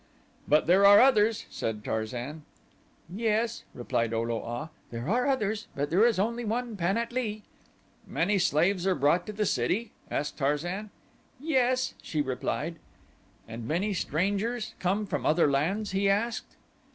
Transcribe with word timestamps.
"But 0.47 0.65
there 0.65 0.83
are 0.83 0.99
others," 0.99 1.45
said 1.51 1.83
Tarzan. 1.83 2.41
"Yes," 3.07 3.65
replied 3.71 4.15
O 4.15 4.23
lo 4.23 4.41
a, 4.43 4.71
"there 4.89 5.07
are 5.07 5.27
others, 5.27 5.67
but 5.75 5.91
there 5.91 6.07
is 6.07 6.17
only 6.17 6.43
one 6.43 6.75
Pan 6.75 6.97
at 6.97 7.11
lee." 7.11 7.43
"Many 8.07 8.39
slaves 8.39 8.87
are 8.87 8.95
brought 8.95 9.27
to 9.27 9.31
the 9.31 9.45
city?" 9.45 9.91
asked 10.09 10.39
Tarzan. 10.39 10.89
"Yes," 11.39 11.93
she 12.01 12.19
replied. 12.19 12.77
"And 13.47 13.67
many 13.67 13.93
strangers 13.93 14.73
come 14.79 15.05
from 15.05 15.23
other 15.23 15.51
lands?" 15.51 15.91
he 15.91 16.09
asked. 16.09 16.55